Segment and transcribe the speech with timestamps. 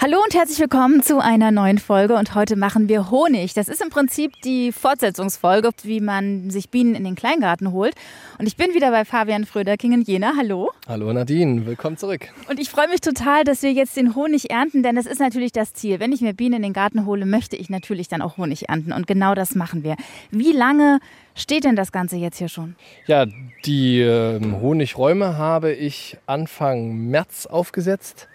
[0.00, 3.52] Hallo und herzlich willkommen zu einer neuen Folge und heute machen wir Honig.
[3.54, 7.96] Das ist im Prinzip die Fortsetzungsfolge, wie man sich Bienen in den Kleingarten holt.
[8.38, 10.34] Und ich bin wieder bei Fabian Fröderking in Jena.
[10.36, 10.70] Hallo.
[10.86, 12.28] Hallo Nadine, willkommen zurück.
[12.48, 15.50] Und ich freue mich total, dass wir jetzt den Honig ernten, denn das ist natürlich
[15.50, 15.98] das Ziel.
[15.98, 18.92] Wenn ich mir Bienen in den Garten hole, möchte ich natürlich dann auch Honig ernten
[18.92, 19.96] und genau das machen wir.
[20.30, 21.00] Wie lange
[21.34, 22.76] steht denn das Ganze jetzt hier schon?
[23.08, 23.26] Ja,
[23.64, 28.28] die äh, Honigräume habe ich Anfang März aufgesetzt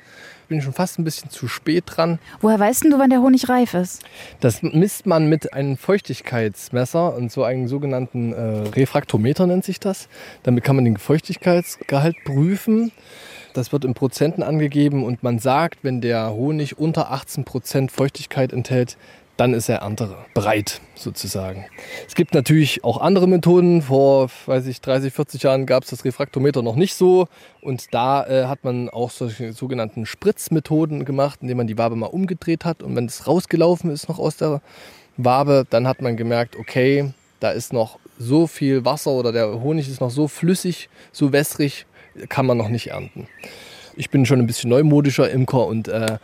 [0.48, 2.20] bin schon fast ein bisschen zu spät dran.
[2.42, 4.04] Woher weißt du, wann der Honig reif ist?
[4.40, 10.08] Das misst man mit einem Feuchtigkeitsmesser und so einem sogenannten äh, Refraktometer nennt sich das.
[10.44, 12.92] Damit kann man den Feuchtigkeitsgehalt prüfen.
[13.54, 18.52] Das wird in Prozenten angegeben und man sagt, wenn der Honig unter 18 Prozent Feuchtigkeit
[18.52, 18.98] enthält,
[19.38, 21.66] dann ist er erntebereit sozusagen.
[22.08, 23.82] Es gibt natürlich auch andere Methoden.
[23.82, 27.28] Vor, weiß ich, 30, 40 Jahren gab es das Refraktometer noch nicht so.
[27.62, 32.08] Und da äh, hat man auch solche sogenannten Spritzmethoden gemacht, indem man die Wabe mal
[32.08, 32.84] umgedreht hat.
[32.84, 34.62] Und wenn es rausgelaufen ist noch aus der
[35.18, 39.90] Wabe, dann hat man gemerkt, okay, da ist noch so viel Wasser oder der Honig
[39.90, 41.86] ist noch so flüssig, so wässrig,
[42.30, 43.28] kann man noch nicht ernten.
[43.96, 46.18] Ich bin schon ein bisschen neumodischer Imker und äh,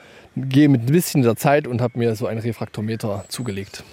[0.48, 3.84] gehe mit ein bisschen der Zeit und habe mir so ein Refraktometer zugelegt.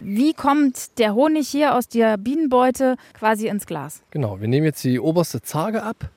[0.00, 4.02] Wie kommt der Honig hier aus der Bienenbeute quasi ins Glas?
[4.10, 6.10] Genau, wir nehmen jetzt die oberste Zarge ab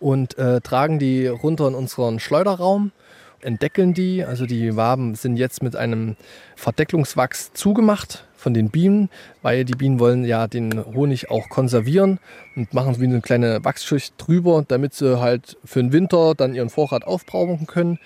[0.00, 2.92] und äh, tragen die runter in unseren Schleuderraum
[3.40, 4.24] entdeckeln die.
[4.24, 6.16] Also die Waben sind jetzt mit einem
[6.56, 9.08] Verdecklungswachs zugemacht von den Bienen,
[9.42, 12.18] weil die Bienen wollen ja den Honig auch konservieren
[12.56, 16.70] und machen wie eine kleine Wachsschicht drüber, damit sie halt für den Winter dann ihren
[16.70, 17.98] Vorrat aufbrauchen können.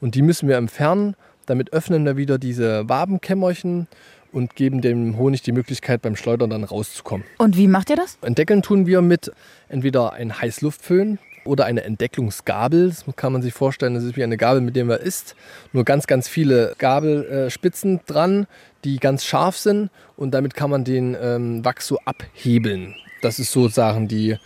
[0.00, 1.14] Und die müssen wir entfernen.
[1.46, 3.86] Damit öffnen wir wieder diese Wabenkämmerchen
[4.32, 7.24] und geben dem Honig die Möglichkeit, beim Schleudern dann rauszukommen.
[7.38, 8.18] Und wie macht ihr das?
[8.22, 9.32] Entdeckeln tun wir mit
[9.68, 12.88] entweder einem Heißluftföhn, oder eine Entdecklungsgabel.
[12.88, 15.36] Das kann man sich vorstellen, das ist wie eine Gabel, mit der man isst.
[15.72, 18.46] Nur ganz, ganz viele Gabelspitzen dran,
[18.84, 22.94] die ganz scharf sind und damit kann man den ähm, Wachs so abhebeln.
[23.22, 24.36] Das ist sozusagen die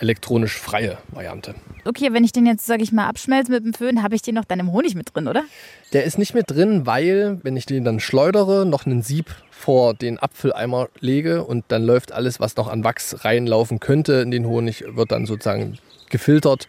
[0.00, 1.54] elektronisch freie Variante.
[1.84, 4.34] Okay, wenn ich den jetzt, sage ich mal, abschmelze mit dem Föhn, habe ich den
[4.34, 5.44] noch dann im Honig mit drin, oder?
[5.92, 9.94] Der ist nicht mit drin, weil, wenn ich den dann schleudere, noch einen Sieb vor
[9.94, 14.46] den Apfeleimer lege und dann läuft alles, was noch an Wachs reinlaufen könnte in den
[14.46, 15.78] Honig, wird dann sozusagen
[16.10, 16.68] gefiltert.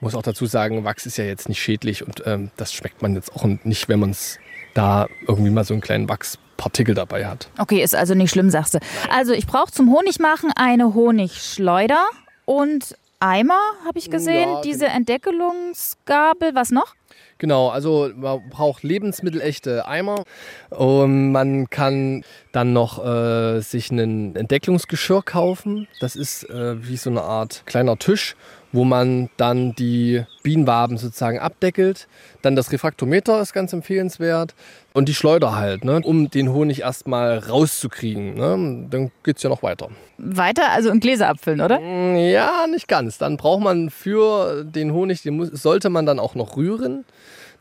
[0.00, 3.14] Muss auch dazu sagen, Wachs ist ja jetzt nicht schädlich und ähm, das schmeckt man
[3.14, 4.38] jetzt auch nicht, wenn man es
[4.74, 7.48] da irgendwie mal so einen kleinen Wachspartikel dabei hat.
[7.58, 8.78] Okay, ist also nicht schlimm, sagst du.
[9.10, 12.06] Also ich brauche zum Honigmachen eine Honigschleuder
[12.48, 14.48] und Eimer, habe ich gesehen.
[14.48, 14.96] Ja, Diese genau.
[14.96, 16.94] Entdeckelungsgabel, was noch?
[17.36, 20.24] Genau, also man braucht lebensmittelechte Eimer
[20.70, 25.86] und man kann dann noch äh, sich ein Entdecklungsgeschirr kaufen.
[26.00, 28.34] Das ist äh, wie so eine Art kleiner Tisch
[28.72, 32.08] wo man dann die Bienenwaben sozusagen abdeckelt.
[32.42, 34.54] Dann das Refraktometer ist ganz empfehlenswert
[34.94, 38.34] und die Schleuder halt, ne, um den Honig erstmal rauszukriegen.
[38.34, 38.86] Ne.
[38.90, 39.88] Dann geht es ja noch weiter.
[40.18, 41.80] Weiter, also in Gläser abfüllen, oder?
[41.80, 43.18] Mm, ja, nicht ganz.
[43.18, 47.04] Dann braucht man für den Honig, den muss, sollte man dann auch noch rühren.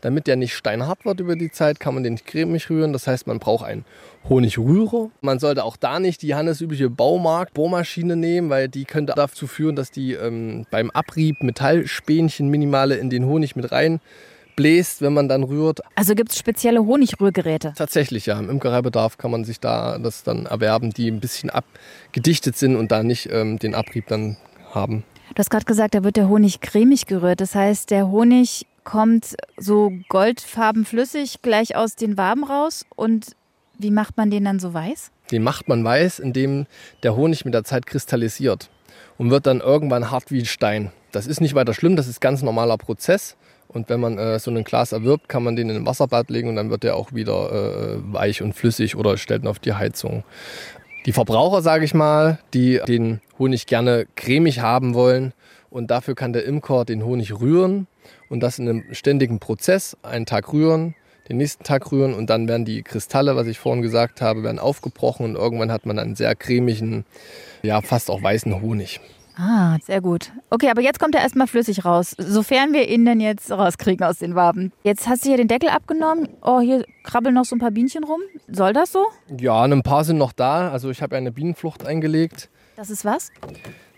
[0.02, 2.94] Damit der nicht steinhart wird über die Zeit, kann man den nicht cremig rühren.
[2.94, 3.84] Das heißt, man braucht einen
[4.30, 5.10] Honigrührer.
[5.22, 9.92] Man sollte auch da nicht die handelsübliche Baumarkt-Bohrmaschine nehmen, weil die könnte dazu führen, dass
[9.92, 14.00] die ähm, beim Abrieb Metallspänchen minimale in den Honig mit rein
[14.58, 15.80] bläst, wenn man dann rührt.
[15.96, 17.74] Also gibt es spezielle Honigrührgeräte?
[17.78, 18.38] Tatsächlich, ja.
[18.38, 22.92] Im Imkereibedarf kann man sich da das dann erwerben, die ein bisschen abgedichtet sind und
[22.92, 24.36] da nicht ähm, den Abrieb dann
[24.74, 25.04] haben.
[25.30, 27.40] Du hast gerade gesagt, da wird der Honig cremig gerührt.
[27.40, 32.86] Das heißt, der Honig kommt so goldfarben flüssig gleich aus den Waben raus.
[32.96, 33.36] Und
[33.78, 35.12] wie macht man den dann so weiß?
[35.30, 36.68] Den macht man weiß, indem
[37.04, 38.70] der Honig mit der Zeit kristallisiert
[39.18, 40.94] und wird dann irgendwann hart wie Stein.
[41.12, 43.36] Das ist nicht weiter schlimm, das ist ganz normaler Prozess.
[43.68, 46.48] Und wenn man äh, so ein Glas erwirbt, kann man den in ein Wasserbad legen
[46.48, 49.74] und dann wird der auch wieder äh, weich und flüssig oder stellt ihn auf die
[49.74, 50.24] Heizung.
[51.06, 55.34] Die Verbraucher, sage ich mal, die den Honig gerne cremig haben wollen
[55.70, 57.88] und dafür kann der Imker den Honig rühren
[58.30, 59.98] und das in einem ständigen Prozess.
[60.04, 60.96] Einen Tag rühren,
[61.30, 64.60] den nächsten Tag rühren und dann werden die Kristalle, was ich vorhin gesagt habe, werden
[64.60, 67.06] aufgebrochen und irgendwann hat man einen sehr cremigen,
[67.64, 69.00] ja fast auch weißen Honig.
[69.40, 70.32] Ah, sehr gut.
[70.50, 74.18] Okay, aber jetzt kommt er erstmal flüssig raus, sofern wir ihn denn jetzt rauskriegen aus
[74.18, 74.72] den Waben.
[74.84, 76.28] Jetzt hast du hier den Deckel abgenommen.
[76.42, 78.20] Oh, hier krabbeln noch so ein paar Bienchen rum.
[78.48, 79.06] Soll das so?
[79.38, 80.72] Ja, ein paar sind noch da.
[80.72, 82.50] Also ich habe eine Bienenflucht eingelegt.
[82.78, 83.32] Das ist was?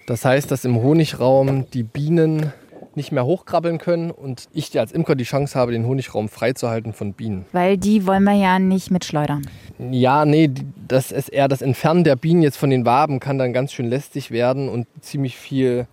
[0.07, 2.51] Das heißt, dass im Honigraum die Bienen
[2.99, 7.13] nicht mehr hochkrabbeln können und ich als Imker die Chance habe, den Honigraum freizuhalten von
[7.13, 7.45] Bienen.
[7.53, 9.47] Weil die wollen wir ja nicht mitschleudern.
[9.89, 10.51] Ja, nee,
[10.85, 13.87] das ist eher das Entfernen der Bienen jetzt von den Waben kann dann ganz schön
[13.87, 15.87] lästig werden und ziemlich viel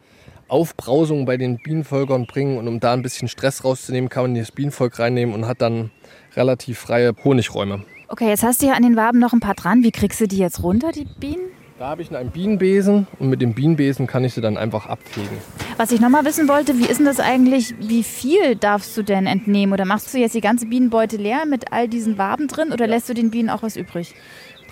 [0.48, 2.58] Aufbrausung bei den Bienenvölkern bringen.
[2.58, 5.90] Und um da ein bisschen Stress rauszunehmen, kann man das Bienenvolk reinnehmen und hat dann
[6.34, 7.84] relativ freie Honigräume.
[8.08, 9.82] Okay, jetzt hast du ja an den Waben noch ein paar dran.
[9.82, 11.55] Wie kriegst du die jetzt runter, die Bienen?
[11.78, 15.36] Da habe ich einen Bienenbesen und mit dem Bienenbesen kann ich sie dann einfach abfegen.
[15.76, 19.26] Was ich nochmal wissen wollte, wie ist denn das eigentlich, wie viel darfst du denn
[19.26, 19.74] entnehmen?
[19.74, 23.10] Oder machst du jetzt die ganze Bienenbeute leer mit all diesen Waben drin oder lässt
[23.10, 24.14] du den Bienen auch was übrig?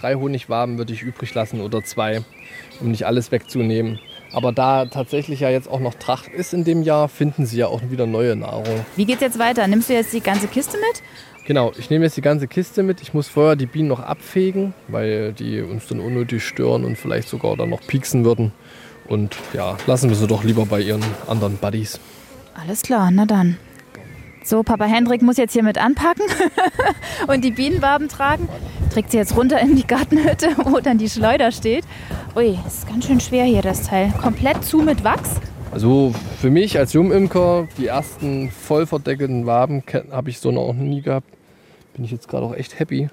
[0.01, 2.23] Drei Honigwaben würde ich übrig lassen oder zwei,
[2.81, 4.01] um nicht alles wegzunehmen.
[4.33, 7.67] Aber da tatsächlich ja jetzt auch noch Tracht ist in dem Jahr, finden sie ja
[7.67, 8.87] auch wieder neue Nahrung.
[8.97, 9.67] Wie geht's jetzt weiter?
[9.69, 11.03] Nimmst du jetzt die ganze Kiste mit?
[11.47, 13.03] Genau, ich nehme jetzt die ganze Kiste mit.
[13.03, 17.29] Ich muss vorher die Bienen noch abfegen, weil die uns dann unnötig stören und vielleicht
[17.29, 18.53] sogar dann noch pieksen würden.
[19.09, 22.01] Und ja, lassen wir sie doch lieber bei ihren anderen Buddies.
[22.55, 23.59] Alles klar, na dann.
[24.43, 26.25] So, Papa Hendrik muss jetzt hier mit anpacken
[27.27, 28.49] und die Bienenwaben tragen.
[28.91, 31.85] Trägt sie jetzt runter in die Gartenhütte, wo dann die Schleuder steht.
[32.37, 34.13] Ui, ist ganz schön schwer hier, das Teil.
[34.23, 35.41] Komplett zu mit Wachs.
[35.73, 41.03] Also für mich als Jungimker, die ersten voll verdeckelten Waben habe ich so noch nie
[41.03, 41.34] gehabt.
[41.95, 43.09] Bin ich jetzt gerade auch echt happy.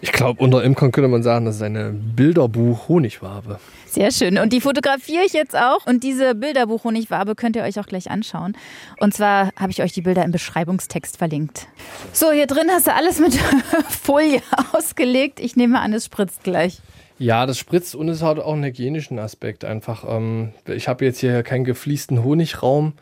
[0.00, 3.58] Ich glaube, unter Imkern könnte man sagen, das ist eine Bilderbuch-Honigwabe.
[3.86, 4.38] Sehr schön.
[4.38, 5.86] Und die fotografiere ich jetzt auch.
[5.86, 8.56] Und diese Bilderbuch-Honigwabe könnt ihr euch auch gleich anschauen.
[8.98, 11.68] Und zwar habe ich euch die Bilder im Beschreibungstext verlinkt.
[12.12, 13.34] So, hier drin hast du alles mit
[13.88, 15.40] Folie ausgelegt.
[15.40, 16.80] Ich nehme an, es spritzt gleich.
[17.18, 20.04] Ja, das spritzt und es hat auch einen hygienischen Aspekt einfach.
[20.08, 22.94] Ähm, ich habe jetzt hier keinen gefliesten Honigraum,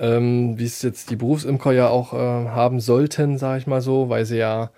[0.00, 4.08] ähm, wie es jetzt die Berufsimker ja auch äh, haben sollten, sage ich mal so,
[4.08, 4.70] weil sie ja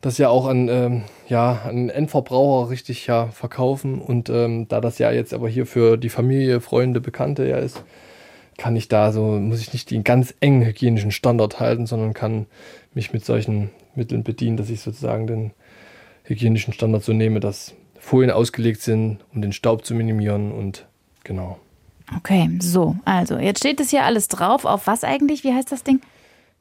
[0.00, 4.00] das ja auch an, ähm, ja, an Endverbraucher richtig ja verkaufen.
[4.00, 7.84] Und ähm, da das ja jetzt aber hier für die Familie, Freunde, Bekannte ja ist,
[8.58, 12.46] kann ich da so, muss ich nicht den ganz engen hygienischen Standard halten, sondern kann
[12.94, 15.52] mich mit solchen Mitteln bedienen, dass ich sozusagen den
[16.24, 20.86] hygienischen Standard so nehme, dass Folien ausgelegt sind, um den Staub zu minimieren und
[21.24, 21.58] genau.
[22.16, 24.64] Okay, so, also jetzt steht es hier alles drauf.
[24.64, 25.44] Auf was eigentlich?
[25.44, 26.00] Wie heißt das Ding?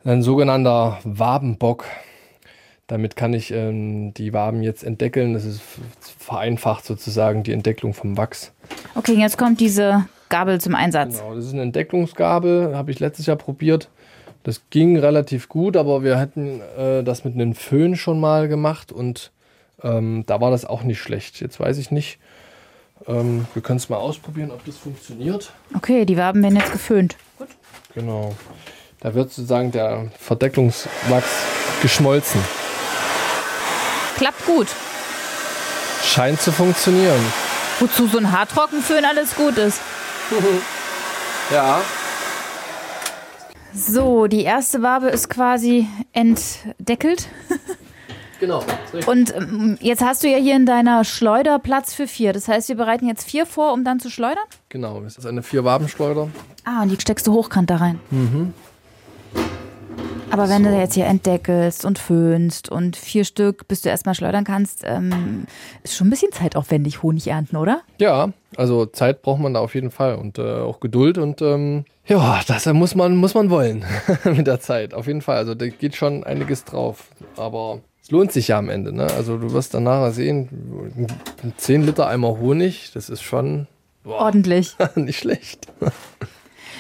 [0.04, 1.86] Ein sogenannter Wabenbock.
[2.88, 5.34] Damit kann ich ähm, die Waben jetzt entdeckeln.
[5.34, 5.62] Das ist
[6.18, 8.52] vereinfacht sozusagen die Entdecklung vom Wachs.
[8.96, 11.20] Okay, jetzt kommt diese Gabel zum Einsatz.
[11.20, 13.90] Genau, das ist eine Entdecklungsgabel, habe ich letztes Jahr probiert.
[14.44, 18.92] Das ging relativ gut, aber wir hatten äh, das mit einem Föhn schon mal gemacht
[18.92, 19.32] und
[19.84, 21.40] ähm, da war das auch nicht schlecht.
[21.42, 22.18] Jetzt weiß ich nicht.
[23.08, 25.52] Ähm, wir können es mal ausprobieren, ob das funktioniert.
[25.76, 27.16] Okay, die Waben werden jetzt geföhnt.
[27.38, 27.48] Gut.
[27.94, 28.36] Genau.
[29.00, 31.30] Da wird sozusagen der Verdecklungswachs
[31.82, 32.40] geschmolzen.
[34.16, 34.68] Klappt gut.
[36.04, 37.20] Scheint zu funktionieren.
[37.80, 39.82] Wozu so ein Haartrockenföhn alles gut ist.
[41.52, 41.82] ja.
[43.74, 47.28] So, die erste Wabe ist quasi entdeckelt.
[48.42, 48.64] Genau.
[49.06, 52.34] Und ähm, jetzt hast du ja hier in deiner Schleuder Platz für vier.
[52.34, 54.44] Das heißt, wir bereiten jetzt vier vor, um dann zu schleudern?
[54.70, 56.28] Genau, das ist eine Vier-Waben-Schleuder.
[56.66, 58.00] Ah, und die steckst du hochkant da rein.
[58.10, 58.54] Mhm.
[60.32, 60.72] Aber wenn so.
[60.72, 65.46] du jetzt hier entdeckelst und föhnst und vier Stück, bis du erstmal schleudern kannst, ähm,
[65.84, 67.82] ist schon ein bisschen zeitaufwendig, Honig ernten, oder?
[68.00, 71.86] Ja, also Zeit braucht man da auf jeden Fall und äh, auch Geduld und ähm,
[72.08, 73.86] ja, das muss man, muss man wollen
[74.24, 75.38] mit der Zeit, auf jeden Fall.
[75.38, 77.10] Also da geht schon einiges drauf.
[77.38, 78.94] Aber lohnt sich ja am Ende.
[78.94, 79.04] Ne?
[79.04, 80.50] Also du wirst dann nachher sehen,
[81.58, 83.68] 10 Liter Eimer Honig, das ist schon
[84.04, 84.76] boah, ordentlich.
[84.96, 85.68] nicht schlecht.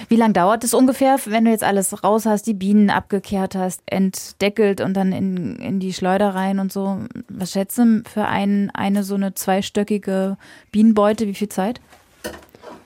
[0.10, 3.82] Wie lange dauert es ungefähr, wenn du jetzt alles raus hast, die Bienen abgekehrt hast,
[3.86, 7.00] entdeckelt und dann in, in die Schleuder rein und so?
[7.30, 10.38] Was schätzt du für ein, eine so eine zweistöckige
[10.72, 11.28] Bienenbeute?
[11.28, 11.82] Wie viel Zeit?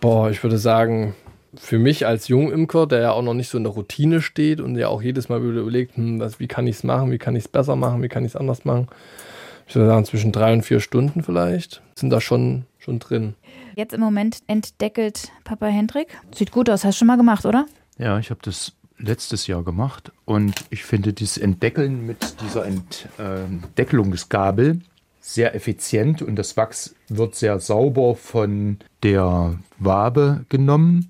[0.02, 1.16] Boah, ich würde sagen,
[1.60, 4.78] für mich als Jungimker, der ja auch noch nicht so in der Routine steht und
[4.78, 7.46] ja auch jedes Mal überlegt, hm, was, wie kann ich es machen, wie kann ich
[7.46, 8.88] es besser machen, wie kann ich es anders machen.
[9.68, 13.34] Ich würde sagen, zwischen drei und vier Stunden vielleicht sind da schon, schon drin.
[13.76, 16.08] Jetzt im Moment entdeckelt Papa Hendrik.
[16.34, 17.66] Sieht gut aus, hast du schon mal gemacht, oder?
[17.98, 24.70] Ja, ich habe das letztes Jahr gemacht und ich finde dieses Entdeckeln mit dieser Entdeckelungsgabel
[24.70, 24.82] ähm,
[25.20, 31.08] sehr effizient und das Wachs wird sehr sauber von der Wabe genommen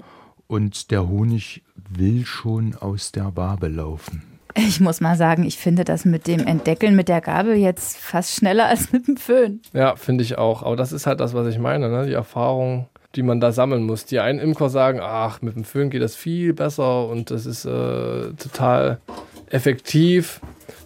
[0.47, 4.23] und der Honig will schon aus der Wabe laufen.
[4.57, 8.35] Ich muss mal sagen, ich finde das mit dem Entdeckeln mit der Gabel jetzt fast
[8.35, 9.61] schneller als mit dem Föhn.
[9.73, 10.63] Ja, finde ich auch.
[10.63, 12.05] Aber das ist halt das, was ich meine, ne?
[12.05, 14.05] die Erfahrung, die man da sammeln muss.
[14.05, 17.65] Die einen Imker sagen, ach, mit dem Föhn geht das viel besser und das ist
[17.65, 19.01] äh, total
[19.49, 20.39] effektiv.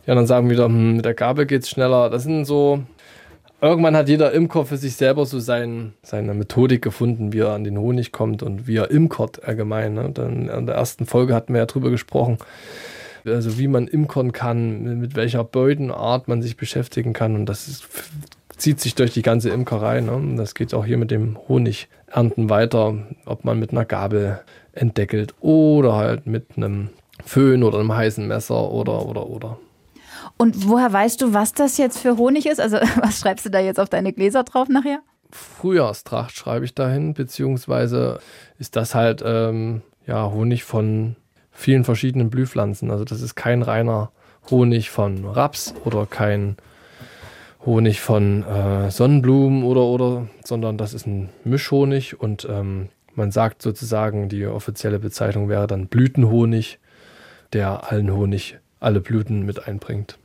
[0.06, 2.10] Die anderen sagen wieder, hm, mit der Gabel geht es schneller.
[2.10, 2.84] Das sind so
[3.62, 7.64] irgendwann hat jeder Imker für sich selber so sein, seine Methodik gefunden, wie er an
[7.64, 9.94] den Honig kommt und wie er imkert allgemein.
[9.94, 10.10] Ne?
[10.14, 12.38] Dann in der ersten Folge hatten wir ja drüber gesprochen,
[13.26, 17.36] also wie man imkern kann, mit welcher Beutenart man sich beschäftigen kann.
[17.36, 17.88] Und das ist,
[18.58, 20.02] zieht sich durch die ganze Imkerei.
[20.02, 20.36] Ne?
[20.38, 24.40] Das geht auch hier mit dem Honigernten weiter, ob man mit einer Gabel
[24.74, 26.90] entdeckelt oder halt mit einem
[27.26, 29.58] Föhn oder einem heißen Messer oder oder oder.
[30.38, 32.60] Und woher weißt du, was das jetzt für Honig ist?
[32.60, 35.00] Also was schreibst du da jetzt auf deine Gläser drauf nachher?
[35.32, 38.20] Frühjahrstracht schreibe ich dahin, beziehungsweise
[38.58, 41.16] ist das halt ähm, ja, Honig von
[41.52, 42.90] vielen verschiedenen Blühpflanzen.
[42.90, 44.12] Also das ist kein reiner
[44.50, 46.58] Honig von Raps oder kein
[47.66, 53.62] Honig von äh, Sonnenblumen oder oder, sondern das ist ein Mischhonig und ähm, man sagt
[53.62, 56.80] sozusagen, die offizielle Bezeichnung wäre dann Blütenhonig,
[57.52, 60.18] der allen Honig, alle Blüten mit einbringt.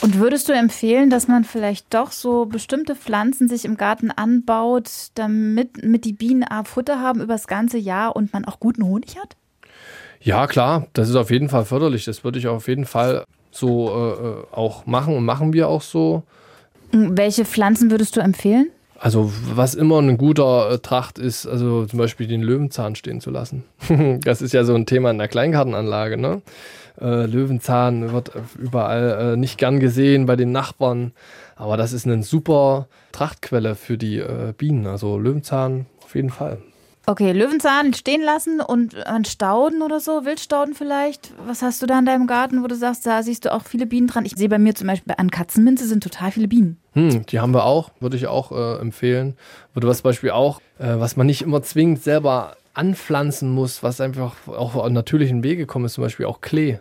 [0.00, 4.90] Und würdest du empfehlen, dass man vielleicht doch so bestimmte Pflanzen sich im Garten anbaut,
[5.14, 8.84] damit mit die Bienen A Futter haben über das ganze Jahr und man auch guten
[8.84, 9.36] Honig hat?
[10.20, 12.04] Ja, klar, das ist auf jeden Fall förderlich.
[12.04, 15.82] Das würde ich auf jeden Fall so äh, äh auch machen und machen wir auch
[15.82, 16.22] so.
[16.92, 18.70] Welche Pflanzen würdest du empfehlen?
[19.00, 23.30] Also was immer ein guter äh, Tracht ist, also zum Beispiel den Löwenzahn stehen zu
[23.30, 23.64] lassen.
[24.24, 26.16] das ist ja so ein Thema in der Kleingartenanlage.
[26.16, 26.42] Ne?
[27.00, 31.12] Äh, Löwenzahn wird überall äh, nicht gern gesehen bei den Nachbarn,
[31.54, 34.86] aber das ist eine super Trachtquelle für die äh, Bienen.
[34.86, 36.58] Also Löwenzahn auf jeden Fall.
[37.08, 41.32] Okay, Löwenzahn stehen lassen und an Stauden oder so, Wildstauden vielleicht.
[41.46, 43.86] Was hast du da in deinem Garten, wo du sagst, da siehst du auch viele
[43.86, 44.26] Bienen dran?
[44.26, 46.76] Ich sehe bei mir zum Beispiel an Katzenminze sind total viele Bienen.
[46.92, 49.38] Hm, die haben wir auch, würde ich auch äh, empfehlen.
[49.72, 54.36] Würde was Beispiel auch, äh, was man nicht immer zwingend selber anpflanzen muss, was einfach
[54.46, 56.78] auch auf natürlichen Wege kommt, ist zum Beispiel auch Klee.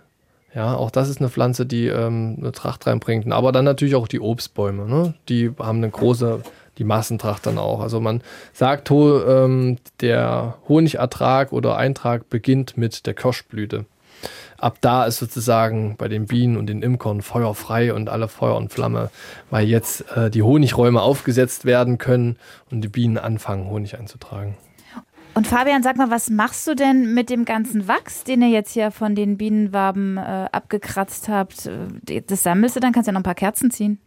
[0.53, 3.31] Ja, auch das ist eine Pflanze, die ähm, eine Tracht reinbringt.
[3.31, 4.89] Aber dann natürlich auch die Obstbäume.
[4.89, 5.13] Ne?
[5.29, 6.41] Die haben eine große
[6.77, 7.81] die Massentracht dann auch.
[7.81, 8.22] Also man
[8.53, 13.86] sagt, ähm, der Honigertrag oder Eintrag beginnt mit der Kirschblüte.
[14.57, 18.55] Ab da ist sozusagen bei den Bienen und den Imkern Feuer frei und alle Feuer
[18.55, 19.12] und Flamme,
[19.51, 22.38] weil jetzt äh, die Honigräume aufgesetzt werden können
[22.72, 24.57] und die Bienen anfangen, Honig einzutragen.
[25.36, 28.72] Und Fabian, sag mal, was machst du denn mit dem ganzen Wachs, den ihr jetzt
[28.72, 31.69] hier von den Bienenwaben äh, abgekratzt habt?
[32.25, 34.00] Das sammelst du, dann kannst du ja noch ein paar Kerzen ziehen.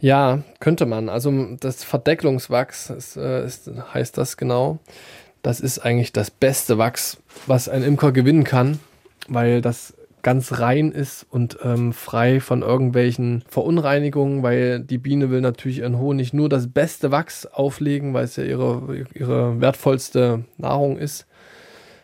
[0.00, 1.08] Ja, könnte man.
[1.08, 4.78] Also das Verdecklungswachs ist, äh, ist, heißt das genau.
[5.42, 8.78] Das ist eigentlich das beste Wachs, was ein Imker gewinnen kann,
[9.28, 15.40] weil das ganz rein ist und ähm, frei von irgendwelchen Verunreinigungen, weil die Biene will
[15.40, 20.96] natürlich ihren Honig nur das beste Wachs auflegen, weil es ja ihre, ihre wertvollste Nahrung
[20.96, 21.26] ist.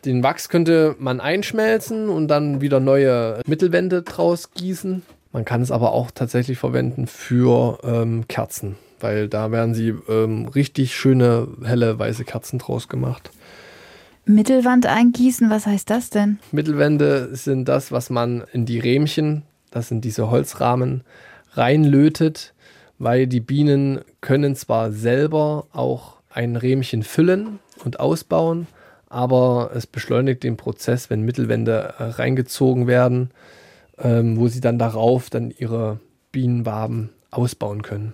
[0.05, 5.01] Den Wachs könnte man einschmelzen und dann wieder neue Mittelwände draus gießen.
[5.31, 10.47] Man kann es aber auch tatsächlich verwenden für ähm, Kerzen, weil da werden sie ähm,
[10.47, 13.29] richtig schöne, helle, weiße Kerzen draus gemacht.
[14.25, 16.39] Mittelwand eingießen, was heißt das denn?
[16.51, 21.03] Mittelwände sind das, was man in die Rähmchen, das sind diese Holzrahmen,
[21.53, 22.53] reinlötet,
[22.97, 28.67] weil die Bienen können zwar selber auch ein Rähmchen füllen und ausbauen,
[29.09, 33.31] aber es beschleunigt den Prozess, wenn Mittelwände äh, reingezogen werden
[34.01, 35.99] ähm, wo sie dann darauf dann ihre
[36.31, 38.13] Bienenwaben ausbauen können.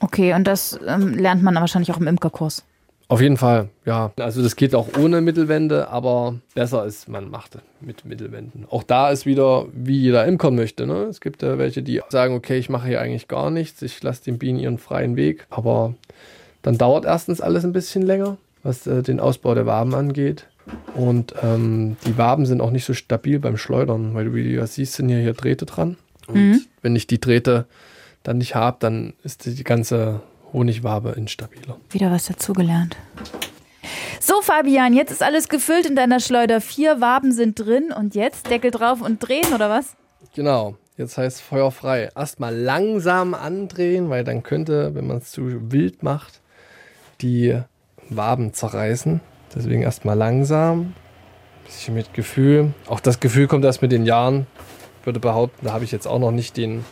[0.00, 2.64] Okay, und das ähm, lernt man wahrscheinlich auch im Imkerkurs.
[3.12, 4.10] Auf jeden Fall, ja.
[4.18, 8.64] Also das geht auch ohne Mittelwände, aber besser ist, man macht mit Mittelwänden.
[8.70, 10.86] Auch da ist wieder, wie jeder Imker möchte.
[10.86, 11.02] Ne?
[11.10, 14.24] Es gibt ja welche, die sagen, okay, ich mache hier eigentlich gar nichts, ich lasse
[14.24, 15.46] den Bienen ihren freien Weg.
[15.50, 15.92] Aber
[16.62, 20.46] dann dauert erstens alles ein bisschen länger, was äh, den Ausbau der Waben angeht.
[20.94, 24.50] Und ähm, die Waben sind auch nicht so stabil beim Schleudern, weil du wie du
[24.50, 25.96] ja siehst, sind ja hier Drähte dran.
[26.26, 26.60] Und mhm.
[26.82, 27.66] wenn ich die Drähte
[28.22, 30.20] dann nicht habe, dann ist die ganze
[30.52, 31.78] Honigwabe instabiler.
[31.90, 32.96] Wieder was dazugelernt.
[34.20, 36.60] So, Fabian, jetzt ist alles gefüllt in deiner Schleuder.
[36.60, 39.96] Vier Waben sind drin und jetzt Deckel drauf und drehen, oder was?
[40.34, 40.76] Genau.
[40.96, 42.10] Jetzt heißt Feuer frei.
[42.14, 46.40] Erstmal langsam andrehen, weil dann könnte, wenn man es zu wild macht,
[47.20, 47.58] die
[48.08, 49.20] Waben zerreißen.
[49.54, 50.94] Deswegen erstmal langsam,
[51.64, 52.72] bisschen mit Gefühl.
[52.86, 54.46] Auch das Gefühl kommt erst mit den Jahren.
[55.00, 56.84] Ich würde behaupten, da habe ich jetzt auch noch nicht den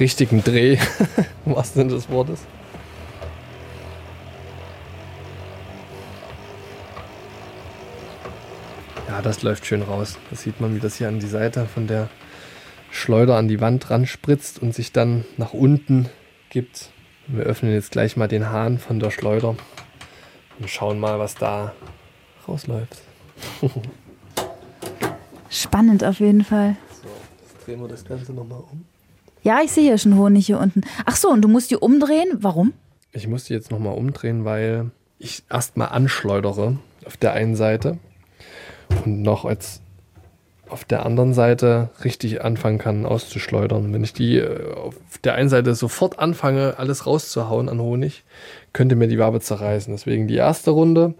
[0.00, 0.78] richtigen Dreh,
[1.44, 2.40] was denn des Wortes.
[9.08, 10.18] Ja, das läuft schön raus.
[10.30, 12.08] Das sieht man, wie das hier an die Seite von der
[12.90, 16.08] Schleuder an die Wand ran spritzt und sich dann nach unten
[16.48, 16.90] gibt.
[17.26, 19.56] Wir öffnen jetzt gleich mal den Hahn von der Schleuder.
[20.58, 21.72] Wir schauen mal, was da
[22.46, 23.02] rausläuft.
[25.50, 26.76] Spannend auf jeden Fall.
[27.02, 27.08] So,
[27.42, 28.84] jetzt drehen wir das Ganze nochmal um.
[29.42, 30.82] Ja, ich sehe hier schon Honig hier unten.
[31.04, 32.28] Ach so, und du musst die umdrehen?
[32.38, 32.72] Warum?
[33.12, 37.98] Ich muss die jetzt nochmal umdrehen, weil ich erstmal anschleudere auf der einen Seite
[39.04, 39.82] und noch jetzt
[40.74, 43.92] auf der anderen Seite richtig anfangen kann auszuschleudern.
[43.92, 48.24] Wenn ich die äh, auf der einen Seite sofort anfange, alles rauszuhauen an Honig,
[48.72, 49.94] könnte mir die Wabe zerreißen.
[49.94, 51.14] Deswegen die erste Runde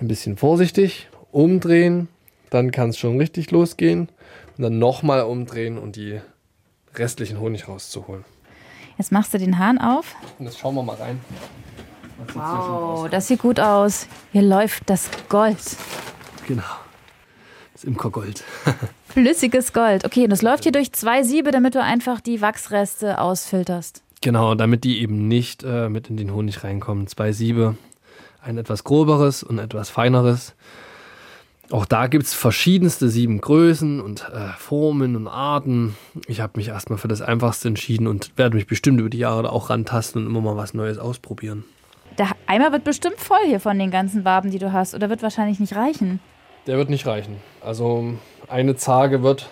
[0.00, 2.08] ein bisschen vorsichtig, umdrehen,
[2.50, 4.08] dann kann es schon richtig losgehen
[4.56, 6.20] und dann nochmal umdrehen und die
[6.96, 8.24] restlichen Honig rauszuholen.
[8.98, 10.16] Jetzt machst du den Hahn auf.
[10.40, 11.20] Und jetzt schauen wir mal rein.
[12.34, 14.08] Wow, das sieht gut aus.
[14.32, 15.58] Hier läuft das Gold.
[16.48, 16.64] Genau.
[17.86, 18.42] Das Imkergold.
[19.08, 20.04] Flüssiges Gold.
[20.04, 24.02] Okay, das läuft hier durch zwei Siebe, damit du einfach die Wachsreste ausfilterst.
[24.22, 27.06] Genau, damit die eben nicht äh, mit in den Honig reinkommen.
[27.06, 27.76] Zwei Siebe,
[28.42, 30.54] ein etwas groberes und etwas feineres.
[31.70, 35.96] Auch da gibt es verschiedenste sieben Größen und äh, Formen und Arten.
[36.26, 39.44] Ich habe mich erstmal für das Einfachste entschieden und werde mich bestimmt über die Jahre
[39.44, 41.64] da auch rantasten und immer mal was Neues ausprobieren.
[42.18, 45.22] Der Eimer wird bestimmt voll hier von den ganzen Waben, die du hast, oder wird
[45.22, 46.20] wahrscheinlich nicht reichen?
[46.66, 47.36] Der wird nicht reichen.
[47.60, 48.14] Also
[48.48, 49.50] eine Zarge wird,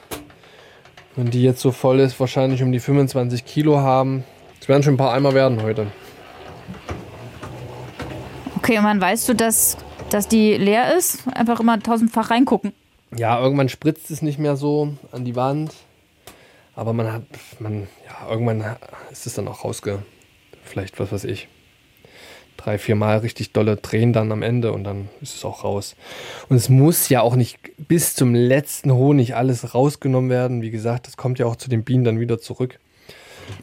[1.14, 4.25] wenn die jetzt so voll ist, wahrscheinlich um die 25 Kilo haben.
[4.61, 5.87] Es werden schon ein paar Eimer werden heute.
[8.56, 9.76] Okay, und wann weißt du, dass,
[10.11, 11.28] dass die leer ist?
[11.28, 12.73] Einfach immer tausendfach reingucken.
[13.16, 15.73] Ja, irgendwann spritzt es nicht mehr so an die Wand.
[16.75, 17.23] Aber man hat,
[17.61, 18.64] man, ja, irgendwann
[19.12, 20.02] ist es dann auch rausge,
[20.64, 21.47] vielleicht was weiß ich,
[22.56, 25.96] drei, vier Mal richtig dolle drehen dann am Ende und dann ist es auch raus.
[26.49, 27.58] Und es muss ja auch nicht
[27.88, 30.62] bis zum letzten Honig alles rausgenommen werden.
[30.62, 32.78] Wie gesagt, das kommt ja auch zu den Bienen dann wieder zurück.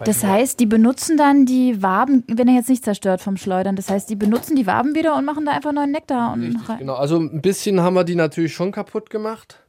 [0.03, 3.75] Das heißt, die benutzen dann die Waben, wenn er jetzt nicht zerstört vom Schleudern.
[3.75, 6.33] Das heißt, die benutzen die Waben wieder und machen da einfach neuen Nektar.
[6.33, 6.95] Und Richtig, genau.
[6.95, 9.59] Also ein bisschen haben wir die natürlich schon kaputt gemacht.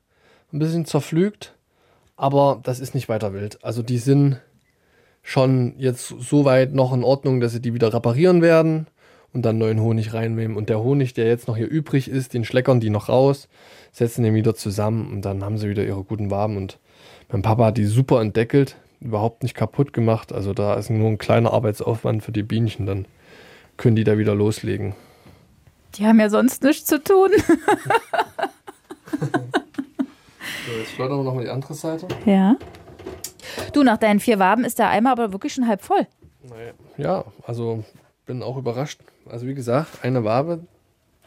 [0.53, 1.55] Ein bisschen zerpflügt.
[2.17, 3.65] Aber das ist nicht weiter wild.
[3.65, 4.39] Also die sind
[5.23, 8.87] schon jetzt so weit noch in Ordnung, dass sie die wieder reparieren werden
[9.33, 10.57] und dann neuen Honig reinnehmen.
[10.57, 13.49] Und der Honig, der jetzt noch hier übrig ist, den schleckern die noch raus,
[13.93, 16.57] setzen den wieder zusammen und dann haben sie wieder ihre guten Waben.
[16.57, 16.79] Und
[17.31, 20.33] mein Papa hat die super entdeckelt überhaupt nicht kaputt gemacht.
[20.33, 23.07] Also da ist nur ein kleiner Arbeitsaufwand für die Bienchen, dann
[23.77, 24.95] können die da wieder loslegen.
[25.95, 27.31] Die haben ja sonst nichts zu tun.
[29.21, 29.27] so,
[30.79, 32.09] jetzt schleudern wir nochmal die andere Seite.
[32.25, 32.57] Ja.
[33.73, 36.07] Du, nach deinen vier Waben ist der Eimer aber wirklich schon halb voll.
[36.97, 37.85] Ja, also
[38.33, 39.01] bin auch überrascht.
[39.29, 40.61] Also wie gesagt, eine Wabe,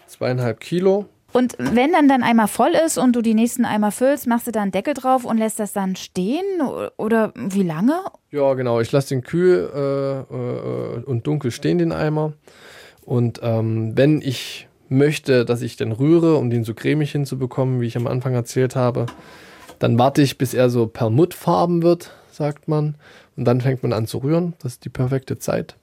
[0.08, 1.06] zweieinhalb Kilo.
[1.34, 4.52] Und wenn dann dein Eimer voll ist und du die nächsten Eimer füllst, machst du
[4.52, 6.62] da einen Deckel drauf und lässt das dann stehen?
[6.98, 7.94] Oder wie lange?
[8.32, 8.80] Ja, genau.
[8.80, 12.34] Ich lasse den kühl äh, äh, und dunkel stehen, den Eimer.
[13.04, 17.88] Und ähm, wenn ich möchte, dass ich den rühre, um den so cremig hinzubekommen, wie
[17.88, 19.06] ich am Anfang erzählt habe,
[19.78, 22.96] dann warte ich, bis er so perlmuttfarben wird, sagt man.
[23.36, 24.54] Und dann fängt man an zu rühren.
[24.60, 25.76] Das ist die perfekte Zeit.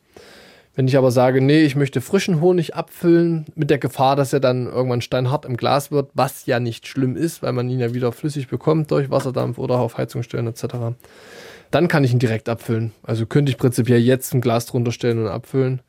[0.75, 4.41] Wenn ich aber sage, nee, ich möchte frischen Honig abfüllen, mit der Gefahr, dass er
[4.41, 7.93] dann irgendwann steinhart im Glas wird, was ja nicht schlimm ist, weil man ihn ja
[7.93, 10.95] wieder flüssig bekommt durch Wasserdampf oder auf Heizung stellen etc.,
[11.71, 12.93] dann kann ich ihn direkt abfüllen.
[13.03, 15.81] Also könnte ich prinzipiell jetzt ein Glas drunter stellen und abfüllen.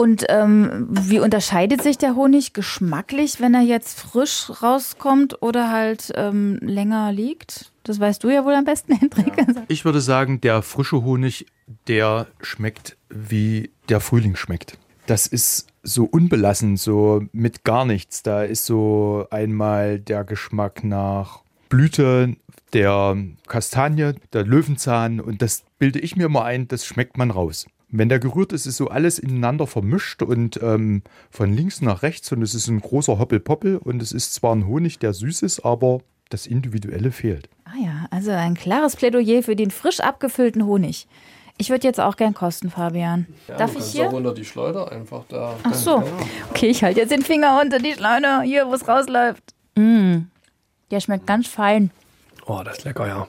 [0.00, 6.10] Und ähm, wie unterscheidet sich der Honig geschmacklich, wenn er jetzt frisch rauskommt oder halt
[6.14, 7.70] ähm, länger liegt?
[7.82, 9.36] Das weißt du ja wohl am besten, Hendrik.
[9.36, 9.62] Ja.
[9.68, 11.44] Ich würde sagen, der frische Honig,
[11.86, 14.78] der schmeckt wie der Frühling schmeckt.
[15.04, 18.22] Das ist so unbelassen, so mit gar nichts.
[18.22, 22.36] Da ist so einmal der Geschmack nach Blüte,
[22.72, 27.66] der Kastanie, der Löwenzahn und das bilde ich mir mal ein, das schmeckt man raus.
[27.92, 32.30] Wenn der gerührt ist, ist so alles ineinander vermischt und ähm, von links nach rechts
[32.30, 35.64] und es ist ein großer Hoppelpoppel und es ist zwar ein Honig, der süß ist,
[35.64, 37.48] aber das Individuelle fehlt.
[37.64, 41.08] Ah ja, also ein klares Plädoyer für den frisch abgefüllten Honig.
[41.58, 43.26] Ich würde jetzt auch gern kosten, Fabian.
[43.48, 44.08] Ja, Darf ich hier?
[44.08, 45.56] Auch unter die Schleuder einfach da.
[45.62, 46.02] Ach so.
[46.48, 49.42] Okay, ich halte jetzt den Finger unter die Schleuder, hier, wo es rausläuft.
[49.76, 50.22] Mm.
[50.90, 51.90] Der schmeckt ganz fein.
[52.46, 53.28] Oh, das ist lecker, ja.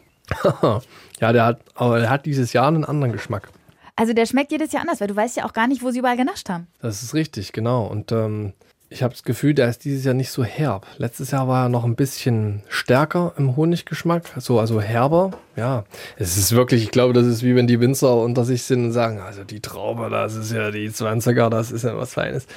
[1.20, 3.50] ja, der hat, aber der hat dieses Jahr einen anderen Geschmack.
[3.96, 6.00] Also der schmeckt jedes Jahr anders, weil du weißt ja auch gar nicht, wo sie
[6.00, 6.68] überall genascht haben.
[6.82, 7.86] Das ist richtig, genau.
[7.86, 8.54] Und ähm,
[8.94, 10.86] ich habe das Gefühl, der ist dieses Jahr nicht so herb.
[10.98, 15.32] Letztes Jahr war er noch ein bisschen stärker im Honiggeschmack, so also herber.
[15.56, 15.86] Ja,
[16.18, 18.92] es ist wirklich, ich glaube, das ist wie wenn die Winzer unter sich sind und
[18.92, 22.48] sagen, also die Traube, das ist ja die 20er, das ist ja was Feines.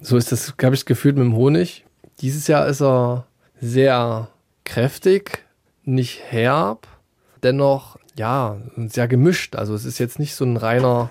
[0.00, 1.84] So ist das, habe ich das Gefühl mit dem Honig.
[2.22, 3.26] Dieses Jahr ist er
[3.60, 4.28] sehr
[4.64, 5.44] kräftig,
[5.84, 6.86] nicht herb,
[7.42, 9.56] dennoch ja sehr gemischt.
[9.56, 11.10] Also es ist jetzt nicht so ein reiner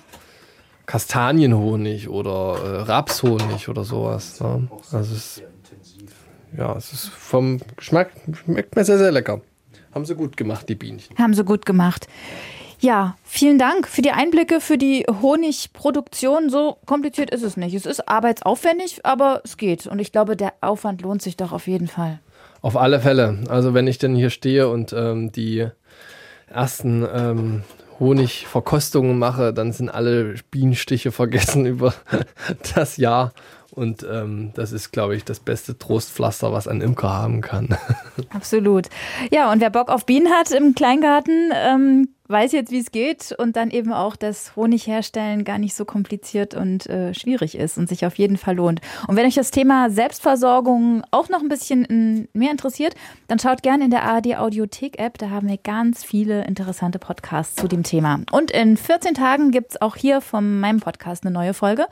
[0.85, 4.39] Kastanienhonig oder äh, Rapshonig oder sowas.
[4.39, 4.67] Ne?
[4.91, 5.41] Also es,
[6.57, 9.41] ja, es ist vom Geschmack schmeckt mir sehr, sehr lecker.
[9.93, 11.15] Haben sie gut gemacht, die Bienchen.
[11.17, 12.07] Haben sie gut gemacht.
[12.79, 16.49] Ja, vielen Dank für die Einblicke für die Honigproduktion.
[16.49, 17.73] So kompliziert ist es nicht.
[17.75, 19.87] Es ist arbeitsaufwendig, aber es geht.
[19.87, 22.19] Und ich glaube, der Aufwand lohnt sich doch auf jeden Fall.
[22.61, 23.39] Auf alle Fälle.
[23.47, 25.67] Also wenn ich denn hier stehe und ähm, die
[26.53, 27.63] ersten ähm,
[27.99, 31.93] Honigverkostungen mache, dann sind alle Bienenstiche vergessen über
[32.75, 33.33] das Jahr.
[33.71, 37.75] Und ähm, das ist, glaube ich, das beste Trostpflaster, was ein Imker haben kann.
[38.29, 38.87] Absolut.
[39.31, 43.33] Ja, und wer Bock auf Bienen hat im Kleingarten, ähm, weiß jetzt, wie es geht
[43.37, 47.77] und dann eben auch, dass Honig herstellen gar nicht so kompliziert und äh, schwierig ist
[47.77, 48.81] und sich auf jeden Fall lohnt.
[49.07, 52.95] Und wenn euch das Thema Selbstversorgung auch noch ein bisschen in, mehr interessiert,
[53.27, 55.17] dann schaut gerne in der ARD Audiothek App.
[55.17, 58.19] Da haben wir ganz viele interessante Podcasts zu dem Thema.
[58.31, 61.85] Und in 14 Tagen gibt es auch hier von meinem Podcast eine neue Folge.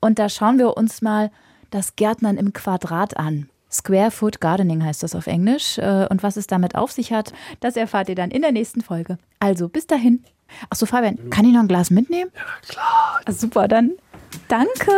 [0.00, 1.30] Und da schauen wir uns mal
[1.70, 3.48] das Gärtnern im Quadrat an.
[3.70, 5.78] Square Foot Gardening heißt das auf Englisch.
[5.78, 8.80] Äh, und was es damit auf sich hat, das erfahrt ihr dann in der nächsten
[8.80, 9.18] Folge.
[9.40, 10.24] Also bis dahin.
[10.70, 12.30] Achso, Fabian, kann ich noch ein Glas mitnehmen?
[12.34, 13.20] Ja, klar.
[13.24, 13.92] Ah, super, dann
[14.48, 14.92] danke.